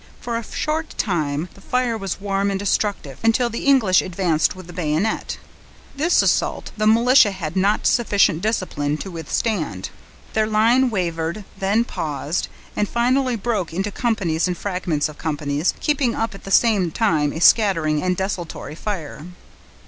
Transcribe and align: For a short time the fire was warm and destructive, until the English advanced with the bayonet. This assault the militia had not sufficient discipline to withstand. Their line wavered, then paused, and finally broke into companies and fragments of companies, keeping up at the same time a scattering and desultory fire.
For 0.19 0.35
a 0.35 0.41
short 0.43 0.95
time 0.97 1.47
the 1.53 1.61
fire 1.61 1.95
was 1.95 2.19
warm 2.19 2.49
and 2.49 2.57
destructive, 2.57 3.19
until 3.21 3.51
the 3.51 3.65
English 3.67 4.01
advanced 4.01 4.55
with 4.55 4.65
the 4.65 4.73
bayonet. 4.73 5.37
This 5.95 6.23
assault 6.23 6.71
the 6.75 6.87
militia 6.87 7.29
had 7.29 7.55
not 7.55 7.85
sufficient 7.85 8.41
discipline 8.41 8.97
to 8.97 9.11
withstand. 9.11 9.91
Their 10.33 10.47
line 10.47 10.89
wavered, 10.89 11.45
then 11.55 11.83
paused, 11.85 12.47
and 12.75 12.89
finally 12.89 13.35
broke 13.35 13.75
into 13.75 13.91
companies 13.91 14.47
and 14.47 14.57
fragments 14.57 15.07
of 15.07 15.19
companies, 15.19 15.75
keeping 15.79 16.15
up 16.15 16.33
at 16.33 16.45
the 16.45 16.49
same 16.49 16.89
time 16.89 17.31
a 17.31 17.39
scattering 17.39 18.01
and 18.01 18.17
desultory 18.17 18.73
fire. 18.73 19.23